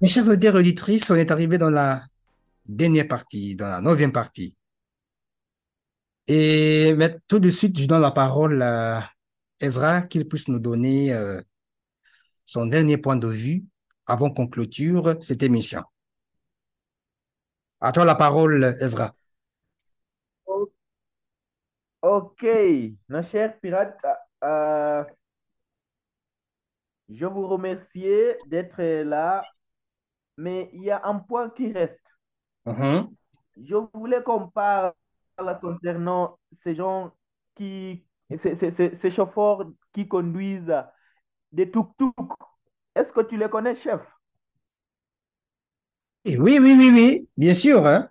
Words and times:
Mes 0.00 0.08
chers 0.08 0.28
auditeurs 0.28 0.54
et 0.54 0.60
auditrices, 0.60 1.10
on 1.10 1.16
est 1.16 1.32
arrivé 1.32 1.58
dans 1.58 1.70
la 1.70 2.04
dernière 2.66 3.08
partie, 3.08 3.56
dans 3.56 3.66
la 3.66 3.80
neuvième 3.80 4.12
partie. 4.12 4.56
Et 6.28 6.94
tout 7.26 7.40
de 7.40 7.50
suite, 7.50 7.80
je 7.80 7.88
donne 7.88 8.02
la 8.02 8.12
parole 8.12 8.62
à 8.62 9.10
Ezra, 9.58 10.02
qu'il 10.02 10.28
puisse 10.28 10.46
nous 10.46 10.60
donner 10.60 11.12
euh, 11.12 11.40
son 12.44 12.66
dernier 12.66 12.96
point 12.96 13.16
de 13.16 13.26
vue 13.26 13.64
avant 14.06 14.30
qu'on 14.30 14.46
clôture 14.46 15.16
cette 15.20 15.42
émission. 15.42 15.82
À 17.80 17.90
toi 17.90 18.04
la 18.04 18.14
parole, 18.14 18.76
Ezra. 18.80 19.16
Ok, 22.02 22.46
mon 23.08 23.22
cher 23.24 23.58
pirate, 23.58 24.06
euh, 24.44 25.02
je 27.08 27.26
vous 27.26 27.48
remercie 27.48 28.06
d'être 28.46 28.80
là, 29.02 29.42
mais 30.38 30.70
il 30.74 30.84
y 30.84 30.90
a 30.92 31.02
un 31.06 31.16
point 31.20 31.50
qui 31.50 31.72
reste. 31.72 32.00
Mhm. 32.66 33.16
Je 33.56 33.74
voulais 33.94 34.22
qu'on 34.22 34.48
parle 34.48 34.94
concernant 35.60 36.38
ces 36.62 36.74
gens 36.74 37.12
qui, 37.56 38.04
ces, 38.38 38.54
ces- 38.54 38.70
ces- 38.70 38.94
ces 38.94 39.10
chauffeurs 39.10 39.64
qui 39.92 40.06
conduisent 40.08 40.74
des 41.52 41.70
tuk-tuk. 41.70 42.14
Est-ce 42.94 43.12
que 43.12 43.22
tu 43.22 43.36
les 43.38 43.50
connais, 43.50 43.74
chef? 43.76 44.02
Et 46.24 46.38
oui, 46.38 46.58
oui, 46.60 46.74
oui, 46.78 46.90
oui, 46.94 47.28
bien 47.36 47.54
sûr, 47.54 47.84
hein. 47.86 48.08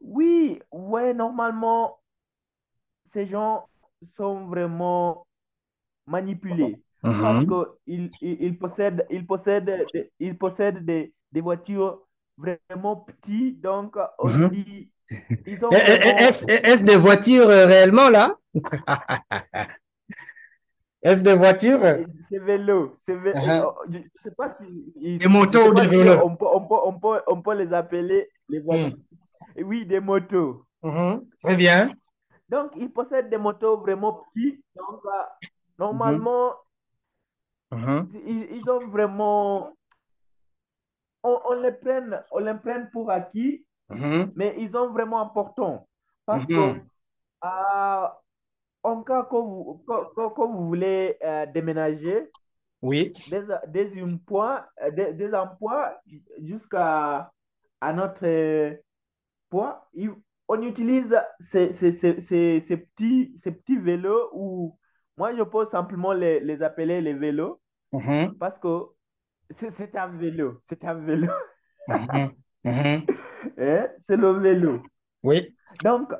Oui, 0.00 0.58
ouais, 0.72 1.12
normalement, 1.12 2.00
ces 3.12 3.26
gens 3.26 3.68
sont 4.16 4.46
vraiment 4.46 5.26
manipulés 6.06 6.82
parce 7.20 7.44
Mhm. 7.44 7.46
qu'ils 7.46 8.10
ils, 8.20 8.42
ils 8.42 8.58
possèdent, 8.58 9.06
ils 9.10 9.26
possèdent, 9.26 9.88
des- 9.92 10.12
ils 10.20 10.36
possèdent 10.38 10.84
des, 10.84 11.14
des 11.32 11.40
voitures 11.40 12.02
vraiment 12.38 12.96
petites. 12.96 13.60
Donc, 13.60 13.96
on 14.18 14.30
Mhm. 14.30 14.50
dit, 14.50 14.92
ils 15.46 15.64
Eh, 15.70 15.74
ont 15.74 15.80
vraiment 15.80 16.38
Est-ce 16.48 16.82
des 16.82 16.96
voitures 16.96 17.48
euh, 17.48 17.66
réellement 17.66 18.08
là? 18.10 18.36
Est-ce 21.02 21.22
des 21.22 21.34
voitures? 21.34 21.82
et 21.94 22.06
ces 22.28 22.38
vélos. 22.38 22.96
Ces 23.06 23.14
vé- 23.16 23.36
et, 23.42 23.50
Mhm. 23.50 23.62
oh, 23.62 23.74
je 23.90 23.98
ne 23.98 24.02
sais 24.18 24.30
pas 24.32 24.54
si, 24.54 24.92
Des 25.18 25.28
motos 25.28 25.68
ou 25.70 25.74
des 25.74 25.86
pas 25.86 25.88
si 25.88 25.96
vélos? 25.98 26.22
on 26.22 26.36
peut, 26.36 26.46
on 26.46 26.60
peut, 26.66 26.74
on 26.84 26.98
peut, 27.00 27.22
on 27.26 27.42
peut 27.42 27.54
les 27.54 27.72
appeler 27.72 28.28
les 28.48 28.60
voitures. 28.60 28.90
Mhm. 28.90 29.06
Oui, 29.56 29.86
des 29.86 30.00
motos. 30.00 30.66
Mhm. 30.82 31.28
Très 31.42 31.56
bien. 31.56 31.90
Donc, 32.48 32.72
ils 32.76 32.90
possèdent 32.92 33.30
des 33.30 33.38
motos 33.38 33.78
vraiment 33.78 34.24
petites. 34.34 34.64
Donc, 34.76 35.00
euh, 35.06 35.22
Mhm. 35.90 36.26
Ils, 38.14 38.48
ils 38.52 38.70
ont 38.70 38.86
vraiment 38.88 39.72
on, 41.22 41.40
on 41.46 41.54
les 41.62 41.72
prenne, 41.72 42.22
on 42.30 42.38
les 42.38 42.54
prenne 42.54 42.90
pour 42.90 43.10
acquis, 43.10 43.64
mais 44.34 44.54
ils 44.58 44.70
sont 44.72 44.90
vraiment 44.90 45.20
importants. 45.20 45.88
Parce 46.24 46.46
que 46.46 46.76
euh, 47.44 48.08
en 48.82 49.02
cas 49.02 49.24
que 49.24 49.36
vous, 49.36 49.84
que, 49.88 50.14
que- 50.34 50.46
vous 50.46 50.66
voulez 50.66 51.16
euh, 51.22 51.46
déménager 51.46 52.32
Oui. 52.82 53.12
des, 53.26 53.42
des, 53.68 54.00
un 54.02 54.16
point, 54.18 54.66
euh, 54.82 54.90
des, 54.90 55.12
des 55.14 55.34
emplois 55.34 56.00
jusqu'à 56.42 57.32
à 57.80 57.92
notre 57.92 58.76
point, 59.50 59.80
on 60.48 60.62
utilise 60.62 61.16
ces, 61.52 61.72
ces, 61.74 61.92
ces, 61.92 62.20
ces, 62.22 62.64
ces 62.68 62.76
petits, 62.76 63.34
ces 63.42 63.52
petits 63.52 63.78
vélos 63.78 64.30
ou 64.32 64.78
moi 65.16 65.34
je 65.34 65.42
peux 65.42 65.66
simplement 65.66 66.12
les, 66.12 66.40
les 66.40 66.62
appeler 66.62 67.00
les 67.00 67.14
vélos 67.14 67.60
Mhm. 67.92 68.36
parce 68.38 68.58
que 68.58 68.84
c'est 69.58 69.96
un 69.96 70.08
vélo, 70.08 70.60
c'est 70.68 70.84
un 70.84 70.94
vélo, 70.94 71.32
Mhm. 71.88 72.36
Mhm. 72.64 73.06
hein, 73.58 73.88
c'est 74.06 74.16
le 74.16 74.32
vélo. 74.32 74.82
Oui. 75.22 75.54
Donc, 75.84 76.12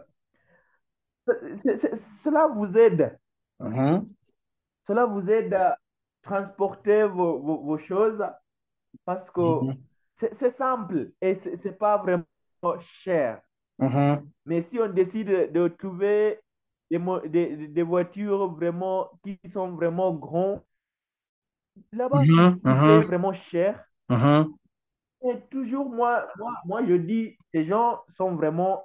cela 2.23 2.47
vous 2.49 2.77
aide. 2.77 3.19
Cela 4.87 5.07
vous 5.07 5.29
aide 5.31 5.55
à 5.55 5.79
transporter 6.23 7.05
vos, 7.05 7.39
vos- 7.39 7.63
vos 7.63 7.79
choses 7.79 8.23
parce 9.05 9.31
que 9.31 9.61
c'est 10.17 10.51
simple 10.57 11.13
et 11.21 11.35
c'est 11.57 11.79
pas 11.79 11.99
vraiment 11.99 12.25
cher. 12.81 13.41
Mais 14.47 14.63
si 14.63 14.79
on 14.79 14.89
décide 14.89 15.53
de 15.53 15.69
trouver 15.69 16.41
des, 16.91 16.99
des, 17.29 17.69
des 17.69 17.83
voitures 17.83 18.53
vraiment 18.53 19.11
qui 19.23 19.39
sont 19.53 19.71
vraiment 19.73 20.13
grands, 20.15 20.63
là-bas, 21.93 22.23
tu 22.23 22.33
payes 22.87 23.03
Mhm. 23.03 23.07
vraiment 23.07 23.33
cher. 23.33 23.85
Mhm. 24.09 24.55
Et 25.25 25.41
toujours, 25.51 25.89
moi, 25.91 26.27
moi, 26.39 26.53
moi, 26.65 26.83
je 26.87 26.95
dis, 26.95 27.37
ces 27.53 27.67
gens 27.67 28.01
sont 28.17 28.35
vraiment 28.35 28.85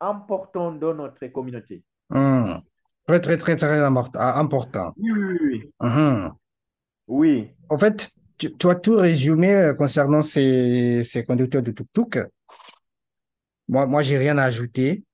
importants 0.00 0.72
dans 0.72 0.94
notre 0.94 1.26
communauté. 1.28 1.82
Mhm. 2.10 2.62
Très, 3.06 3.20
très, 3.20 3.36
très, 3.36 3.56
très 3.56 3.80
ah, 3.80 4.38
important. 4.38 4.92
Oui, 4.98 5.10
oui, 5.12 5.38
oui. 5.40 5.70
Oui. 7.06 7.50
En 7.70 7.78
fait, 7.78 8.10
tu, 8.36 8.52
tu 8.52 8.68
as 8.68 8.74
tout 8.74 8.96
résumé 8.96 9.54
euh, 9.54 9.74
concernant 9.74 10.22
ces, 10.22 11.04
ces 11.04 11.24
conducteurs 11.24 11.62
de 11.62 11.70
tuk-tuk. 11.70 12.18
Moi, 13.68 13.86
moi, 13.86 14.02
j'ai 14.02 14.18
rien 14.18 14.36
à 14.38 14.44
ajouter 14.44 15.04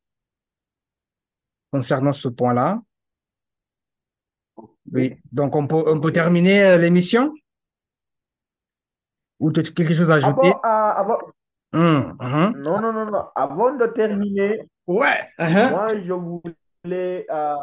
concernant 1.75 2.12
ce 2.12 2.29
point-là. 2.29 2.81
Oui. 4.93 5.17
Donc, 5.33 5.57
on 5.57 5.67
peut, 5.67 5.83
on 5.89 6.01
peut 6.01 6.12
terminer 6.12 6.62
euh, 6.62 6.79
l'émission? 6.79 7.35
Ou 9.41 9.51
tu 9.51 9.59
as 9.59 9.65
quelque 9.65 9.93
chose 9.95 10.12
à 10.12 10.17
ajouter? 10.23 10.51
Avant, 10.55 10.61
ah, 10.62 10.91
avant, 11.01 11.19
Mhm. 11.73 12.17
Mhm. 12.21 12.62
non, 12.62 12.81
non, 12.81 12.93
non, 12.93 13.07
non. 13.11 13.25
Avant 13.35 13.75
de 13.75 13.87
terminer, 13.89 14.62
Ouais. 14.87 15.19
Mhm. 15.41 15.71
moi, 15.71 15.89
je 16.01 16.12
voulais, 16.12 17.27
euh, 17.29 17.57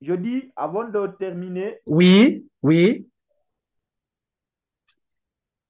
je 0.00 0.14
dis, 0.14 0.50
avant 0.56 0.88
de 0.88 1.06
terminer, 1.20 1.78
Oui, 1.86 2.48
oui. 2.62 3.08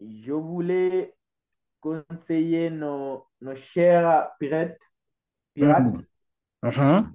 je 0.00 0.32
voulais 0.32 1.12
conseiller 1.82 2.70
nos, 2.70 3.26
nos 3.42 3.56
chers 3.74 4.30
pirates, 4.38 4.78
pirates. 5.54 5.94
Mhm. 6.62 6.70
Mhm. 6.70 7.14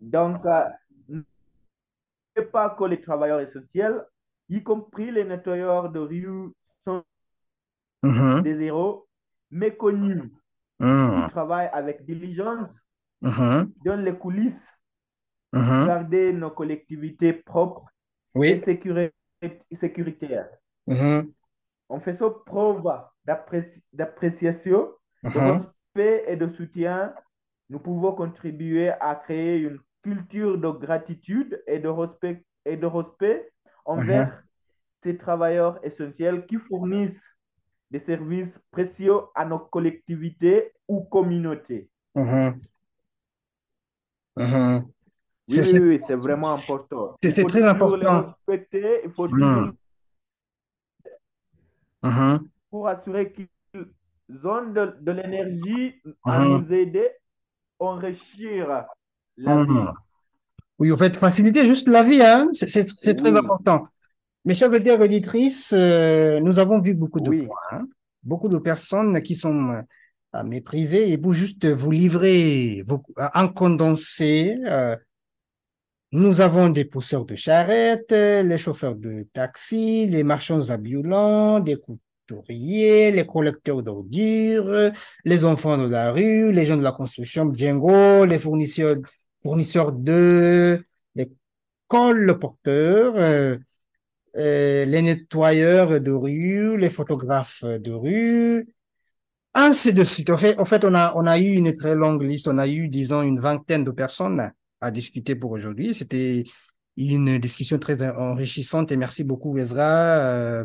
Donc, 0.00 0.44
euh, 0.46 0.68
n'oubliez 1.08 2.50
pas 2.52 2.70
que 2.70 2.84
les 2.84 3.00
travailleurs 3.00 3.40
essentiels, 3.40 4.04
y 4.48 4.62
compris 4.62 5.10
les 5.10 5.24
nettoyeurs 5.24 5.90
de 5.90 6.00
rue, 6.00 6.52
sont 6.84 7.02
Mhm. 8.02 8.42
des 8.42 8.60
héros 8.60 9.08
méconnus 9.50 10.30
qui 10.78 10.84
Mhm. 10.84 11.30
travaillent 11.30 11.70
avec 11.72 12.04
diligence 12.04 12.68
dans 13.22 14.04
les 14.04 14.14
coulisses, 14.18 14.68
Mhm. 15.52 15.86
garder 15.86 16.32
nos 16.32 16.50
collectivités 16.50 17.32
propres 17.32 17.86
et 18.34 18.60
sécuritaires. 19.80 20.50
Mhm. 20.86 21.32
En 21.88 22.00
faisant 22.00 22.30
preuve 22.44 22.82
d'appré- 23.24 23.82
d'appréciation, 23.92 24.92
de 25.22 25.30
Mhm. 25.94 26.02
respect 26.02 26.24
et 26.32 26.36
de 26.36 26.48
soutien, 26.54 27.14
nous 27.70 27.78
pouvons 27.78 28.12
contribuer 28.12 28.90
à 28.90 29.14
créer 29.14 29.58
une 29.58 29.78
culture 30.02 30.58
de 30.58 30.68
gratitude 30.70 31.62
et 31.66 31.78
de 31.78 31.88
respect, 31.88 32.44
et 32.64 32.76
de 32.76 32.86
respect 32.86 33.50
Mhm. 33.86 33.92
envers 33.98 34.42
ces 35.02 35.16
travailleurs 35.16 35.78
essentiels 35.84 36.46
qui 36.46 36.56
fournissent 36.56 37.22
des 37.90 37.98
services 38.00 38.58
précieux 38.70 39.20
à 39.34 39.44
nos 39.44 39.58
collectivités 39.58 40.72
ou 40.88 41.04
communautés. 41.04 41.88
Mhm. 42.14 42.60
Mhm. 44.36 44.90
Oui, 45.46 45.56
C'est 45.62 45.80
oui, 45.80 45.98
oui, 46.08 46.16
vraiment 46.16 46.54
important. 46.54 47.16
c'est- 47.22 47.28
Il 47.30 47.34
c'est 47.34 47.42
faut 47.42 47.48
très 47.48 47.60
toujours 47.60 47.96
les 47.96 48.06
important. 48.06 48.34
respecter, 48.48 49.00
il 49.04 49.10
faut 49.12 49.28
toujours 49.28 49.46
Mhm. 49.46 49.76
Mhm. 52.02 52.48
pour 52.70 52.88
assurer 52.88 53.30
qu'ils 53.32 53.48
ont 54.44 54.70
de, 54.72 54.94
de 55.00 55.12
l'énergie 55.12 55.94
à 56.24 56.44
Mhm. 56.44 56.66
nous 56.66 56.72
aider 56.72 57.08
à 57.80 57.84
enrichir 57.84 58.84
la 59.36 59.56
vie. 59.64 59.72
Mhm. 59.72 59.92
Oui, 60.78 60.92
en 60.92 60.96
fait, 60.96 61.16
faciliter 61.16 61.64
juste 61.66 61.88
la 61.88 62.02
vie, 62.02 62.20
hein. 62.22 62.48
C'est 62.52 63.14
très 63.16 63.36
important. 63.36 63.86
Mes 64.44 64.54
chers 64.54 64.70
auditeurs 64.70 65.00
et 65.00 65.04
auditrices, 65.04 65.72
euh, 65.72 66.40
nous 66.40 66.58
avons 66.58 66.80
vu 66.80 66.94
beaucoup 66.94 67.20
de 67.20 67.30
oui, 67.30 67.46
points, 67.46 67.56
hein. 67.72 67.86
Beaucoup 68.22 68.48
de 68.48 68.58
personnes 68.58 69.20
qui 69.22 69.34
sont 69.34 69.82
euh, 70.34 70.42
méprisées 70.44 71.12
et 71.12 71.18
pour 71.18 71.32
juste 71.34 71.66
vous 71.66 71.90
livrer 71.90 72.82
vos- 72.86 73.02
en 73.34 73.48
condensé, 73.48 74.56
euh, 74.66 74.96
nous 76.12 76.40
avons 76.40 76.70
des 76.70 76.84
pousseurs 76.84 77.24
de 77.24 77.34
charrettes, 77.34 78.12
les 78.12 78.56
chauffeurs 78.58 78.94
de 78.96 79.24
taxi, 79.32 80.06
les 80.06 80.22
marchands 80.22 80.70
ambulants, 80.70 81.60
des 81.60 81.76
les 82.48 83.26
collecteurs 83.26 83.82
d'ordures, 83.82 84.92
les 85.24 85.44
enfants 85.44 85.78
de 85.78 85.88
la 85.88 86.12
rue, 86.12 86.52
les 86.52 86.66
gens 86.66 86.76
de 86.76 86.82
la 86.82 86.92
construction, 86.92 87.52
Django, 87.52 88.24
les 88.24 88.38
fournisseurs, 88.38 88.96
fournisseurs 89.42 89.92
de, 89.92 90.84
les 91.14 91.30
colporteurs, 91.86 93.14
euh, 93.16 93.58
euh, 94.36 94.84
les 94.84 95.02
nettoyeurs 95.02 96.00
de 96.00 96.10
rue, 96.10 96.78
les 96.78 96.90
photographes 96.90 97.64
de 97.64 97.92
rue, 97.92 98.66
ainsi 99.54 99.92
de 99.92 100.04
suite. 100.04 100.30
En 100.30 100.38
fait, 100.38 100.58
en 100.58 100.64
fait, 100.64 100.84
on 100.84 100.94
a, 100.94 101.12
on 101.16 101.26
a 101.26 101.38
eu 101.38 101.54
une 101.54 101.76
très 101.76 101.94
longue 101.94 102.22
liste. 102.22 102.48
On 102.48 102.58
a 102.58 102.66
eu, 102.66 102.88
disons, 102.88 103.22
une 103.22 103.38
vingtaine 103.38 103.84
de 103.84 103.90
personnes 103.92 104.50
à 104.80 104.90
discuter 104.90 105.36
pour 105.36 105.52
aujourd'hui. 105.52 105.94
C'était 105.94 106.44
une 106.96 107.38
discussion 107.38 107.78
très 107.78 108.02
enrichissante 108.16 108.92
et 108.92 108.96
merci 108.96 109.24
beaucoup, 109.24 109.56
Ezra, 109.58 110.64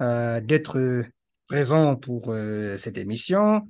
euh, 0.00 0.40
d'être 0.40 1.04
présent 1.48 1.96
pour 1.96 2.30
euh, 2.30 2.78
cette 2.78 2.98
émission. 2.98 3.66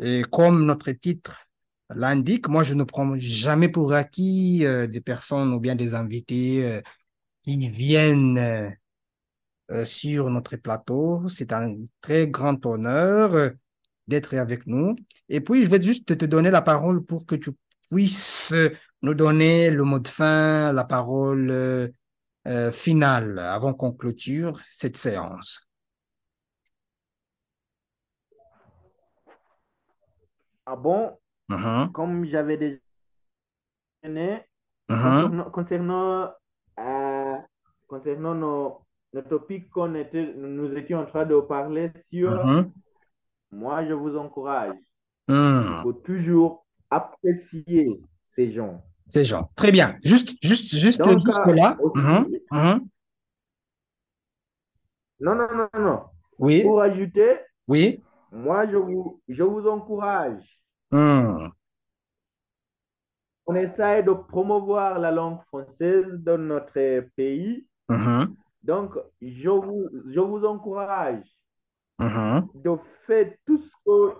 Et 0.00 0.22
comme 0.22 0.64
notre 0.66 0.90
titre 0.92 1.46
l'indique, 1.90 2.48
moi, 2.48 2.62
je 2.64 2.74
ne 2.74 2.84
prends 2.84 3.16
jamais 3.18 3.68
pour 3.68 3.92
acquis 3.92 4.66
euh, 4.66 4.86
des 4.88 5.00
personnes 5.00 5.52
ou 5.52 5.60
bien 5.60 5.76
des 5.76 5.94
invités 5.94 6.82
qui 7.42 7.56
viennent 7.68 8.76
sur 9.84 10.30
notre 10.30 10.56
plateau. 10.56 11.28
C'est 11.28 11.52
un 11.52 11.74
très 12.00 12.26
grand 12.28 12.64
honneur 12.66 13.52
d'être 14.08 14.34
avec 14.36 14.66
nous. 14.66 14.96
Et 15.28 15.40
puis, 15.40 15.62
je 15.62 15.68
vais 15.68 15.80
juste 15.80 16.16
te 16.16 16.24
donner 16.24 16.50
la 16.50 16.62
parole 16.62 17.04
pour 17.04 17.26
que 17.26 17.36
tu 17.36 17.50
puisses 17.90 18.52
nous 19.02 19.14
donner 19.14 19.70
le 19.70 19.84
mot 19.84 19.98
de 20.00 20.08
fin, 20.08 20.72
la 20.72 20.84
parole 20.84 21.92
euh, 22.48 22.72
finale 22.72 23.38
avant 23.38 23.74
qu'on 23.74 23.92
clôture 23.92 24.54
cette 24.70 24.96
séance. 24.96 25.70
Ah 30.66 30.76
bon, 30.76 31.16
Mhm, 31.48 31.92
comme 31.92 32.26
j'avais 32.26 32.56
déjà 32.58 32.78
mentionné, 34.02 34.44
mhm, 34.88 34.96
concernant, 34.98 35.50
concernant, 35.50 36.32
euh, 36.78 37.36
concernant 37.86 38.34
nos, 38.34 38.80
nos 39.14 39.22
topics 39.22 39.70
qu'on 39.70 39.94
était, 39.94 40.34
nous 40.36 40.74
étions 40.76 41.00
en 41.00 41.06
train 41.06 41.24
de 41.24 41.40
parler 41.40 41.90
sur, 42.10 42.44
mhm, 42.44 42.70
moi, 43.50 43.86
je 43.86 43.94
vous 43.94 44.16
encourage. 44.16 44.74
Il 45.28 45.80
faut 45.82 45.92
toujours 45.92 46.66
apprécier 46.90 48.00
ces 48.30 48.52
gens. 48.52 48.82
Ces 49.08 49.24
gens. 49.24 49.50
Très 49.56 49.72
bien. 49.72 49.96
Juste, 50.04 50.36
juste, 50.42 50.76
juste, 50.76 51.00
Donc, 51.00 51.24
là. 51.54 51.76
aussi, 51.80 51.98
Mhm, 51.98 52.26
mhm. 52.52 52.88
non, 55.20 55.34
non, 55.34 55.48
non, 55.54 55.68
non. 55.80 56.02
Oui, 56.38 56.62
Pour 56.62 56.80
ajouter, 56.82 57.38
oui. 57.66 58.02
moi, 58.30 58.66
je 58.68 58.76
vous, 58.76 59.20
je 59.28 59.42
vous 59.42 59.66
encourage. 59.66 60.60
Mhm, 60.92 61.50
On 63.46 63.54
essaie 63.54 64.02
de 64.02 64.12
promouvoir 64.12 64.98
la 64.98 65.10
langue 65.10 65.40
française 65.44 66.06
dans 66.18 66.38
notre 66.38 67.00
pays. 67.16 67.66
mhm, 67.88 68.36
Donc, 68.62 68.94
je 69.22 69.48
vous, 69.48 69.88
je 70.06 70.20
vous 70.20 70.44
encourage 70.44 71.24
de 72.54 72.76
faire 73.06 73.32
tout 73.44 73.56
ce 73.58 73.70
que 73.84 74.14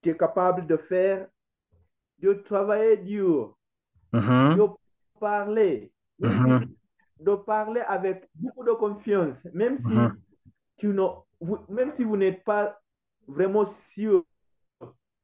tu 0.00 0.10
es 0.10 0.16
capable 0.16 0.66
de 0.66 0.76
faire, 0.76 1.28
de 2.18 2.32
travailler 2.34 2.96
dur, 2.98 3.56
mhm, 4.12 4.56
de 4.56 4.66
parler, 5.20 5.92
mhm, 6.22 6.76
de 7.20 7.34
parler 7.34 7.80
avec 7.82 8.28
beaucoup 8.34 8.64
de 8.64 8.72
confiance, 8.72 9.44
même 9.52 9.78
si 9.78 9.94
mhm. 9.94 10.22
tu 10.78 10.92
vous- 11.40 11.58
même 11.68 11.92
si 11.92 12.04
vous 12.04 12.16
n'êtes 12.16 12.44
pas 12.44 12.80
vraiment 13.28 13.66
sûr 13.94 14.24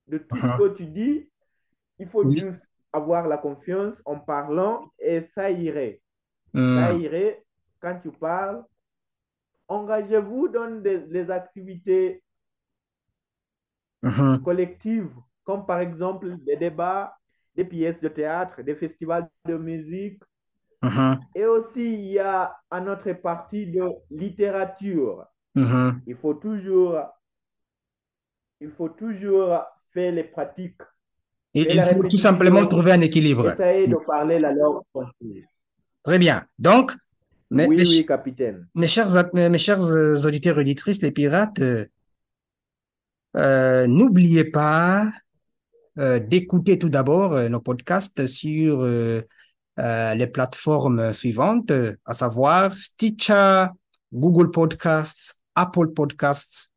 de 0.06 0.18
tout 0.18 0.40
ce 0.40 0.50
que 0.50 0.74
tu 0.76 0.86
dis, 0.86 1.28
il 1.98 2.08
faut 2.08 2.28
Oui. 2.28 2.36
juste 2.36 2.66
avoir 2.92 3.28
la 3.28 3.38
confiance 3.38 4.02
en 4.06 4.18
parlant 4.20 4.92
et 4.98 5.22
ça 5.22 5.50
irait. 5.50 6.02
Ça 6.74 6.92
Mhm, 6.92 6.94
irait 6.94 7.44
quand 7.80 7.98
tu 8.00 8.12
parles. 8.12 8.64
Engagez-vous 9.66 10.46
dans 10.46 10.80
des, 10.80 11.00
des 11.00 11.28
activités 11.28 12.22
collectives, 14.42 15.10
comme 15.44 15.66
par 15.66 15.80
exemple 15.80 16.36
des 16.44 16.56
débats, 16.56 17.16
des 17.56 17.64
pièces 17.64 18.00
de 18.00 18.08
théâtre, 18.08 18.62
des 18.62 18.74
festivals 18.76 19.28
de 19.46 19.56
musique. 19.56 20.22
mhm, 20.82 21.32
Et 21.34 21.44
aussi, 21.44 21.80
il 21.82 22.06
y 22.12 22.18
a 22.18 22.56
à 22.70 22.80
notre 22.80 23.12
partie 23.12 23.66
de 23.70 23.82
littérature. 24.10 25.26
mhm. 25.54 26.02
Il 26.06 26.16
faut 26.16 26.34
toujours, 26.34 27.00
il 28.62 28.70
faut 28.70 28.88
toujours 28.88 29.62
faire 29.92 30.10
les 30.10 30.24
pratiques 30.24 30.80
Et 31.54 31.76
il 31.76 31.82
faut 31.82 32.02
tout 32.04 32.18
simplement 32.18 32.66
trouver 32.66 32.92
un 32.92 33.00
équilibre. 33.00 33.56
Essayez 33.56 33.88
de 33.88 33.96
parler 34.06 34.38
la 34.38 34.52
langue 34.52 34.82
française. 34.90 35.44
Très 36.04 36.18
bien. 36.18 36.44
Donc, 36.58 36.92
mes, 37.50 37.68
Oui, 37.68 37.76
mes 37.76 37.84
oui, 37.84 38.04
ch- 38.04 38.06
capitaine. 38.06 38.68
mes 38.76 38.88
chers, 38.88 39.08
mes 39.34 39.58
chers 39.58 39.82
euh, 39.82 40.16
auditeurs 40.24 40.58
et 40.58 40.62
auditrices, 40.62 41.02
les 41.02 41.12
pirates, 41.12 41.60
euh, 41.60 41.86
euh, 43.36 43.86
n'oubliez 43.86 44.44
pas 44.44 45.10
euh, 45.98 46.18
d'écouter 46.18 46.78
tout 46.78 46.88
d'abord 46.88 47.34
euh, 47.34 47.50
nos 47.50 47.60
podcasts 47.60 48.26
sur 48.26 48.80
euh, 48.80 49.20
les 49.76 50.26
plateformes 50.26 51.12
suivantes, 51.12 51.70
à 52.06 52.14
savoir 52.14 52.74
Stitcher, 52.76 53.66
Google 54.12 54.50
Podcasts, 54.50 55.38
Apple 55.54 55.88
Podcasts, 55.88 56.70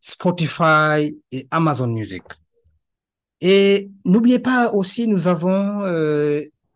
Spotify 0.00 1.16
et 1.30 1.46
Amazon 1.52 1.88
Music. 1.88 2.22
Et 3.40 3.90
n'oubliez 4.04 4.40
pas 4.40 4.72
aussi, 4.72 5.06
nous 5.06 5.26
avons 5.26 5.84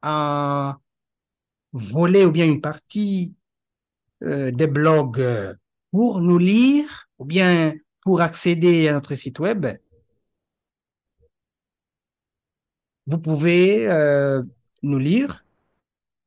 un 0.02 0.76
volet 1.72 2.24
ou 2.24 2.32
bien 2.32 2.46
une 2.46 2.60
partie 2.60 3.34
des 4.20 4.66
blogs 4.66 5.56
pour 5.92 6.20
nous 6.20 6.38
lire 6.38 7.08
ou 7.18 7.24
bien 7.24 7.72
pour 8.00 8.20
accéder 8.20 8.88
à 8.88 8.94
notre 8.94 9.14
site 9.14 9.38
web. 9.38 9.66
Vous 13.06 13.18
pouvez 13.18 13.88
euh, 13.88 14.42
nous 14.82 14.98
lire 14.98 15.44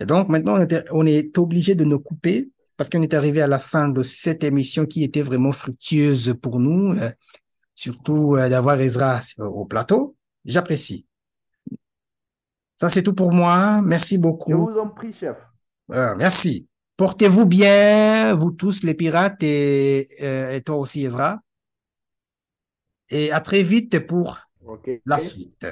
Et 0.00 0.06
donc, 0.06 0.28
maintenant, 0.28 0.54
on 0.56 0.60
est, 0.60 0.84
on 0.90 1.06
est 1.06 1.36
obligé 1.38 1.74
de 1.74 1.84
nous 1.84 2.00
couper 2.00 2.50
parce 2.76 2.88
qu'on 2.88 3.02
est 3.02 3.14
arrivé 3.14 3.42
à 3.42 3.46
la 3.46 3.58
fin 3.58 3.88
de 3.88 4.02
cette 4.02 4.44
émission 4.44 4.86
qui 4.86 5.04
était 5.04 5.22
vraiment 5.22 5.52
fructueuse 5.52 6.34
pour 6.40 6.58
nous, 6.58 6.92
euh, 6.92 7.10
surtout 7.74 8.36
d'avoir 8.36 8.80
Ezra 8.80 9.20
au 9.38 9.66
plateau. 9.66 10.16
J'apprécie. 10.44 11.06
Ça, 12.80 12.88
c'est 12.90 13.02
tout 13.02 13.14
pour 13.14 13.32
moi. 13.32 13.80
Merci 13.82 14.16
Je 14.16 14.20
beaucoup. 14.20 14.70
vous 14.70 14.78
en 14.78 14.88
prie, 14.88 15.12
chef. 15.12 15.36
Merci. 15.88 16.66
Portez-vous 16.96 17.46
bien, 17.46 18.34
vous 18.34 18.52
tous, 18.52 18.82
les 18.82 18.94
pirates, 18.94 19.42
et, 19.42 20.08
euh, 20.22 20.56
et 20.56 20.62
toi 20.62 20.76
aussi, 20.76 21.04
Ezra. 21.04 21.40
Et 23.10 23.32
à 23.32 23.40
très 23.40 23.62
vite 23.62 24.06
pour 24.06 24.38
la 25.06 25.18
suite. 25.18 25.66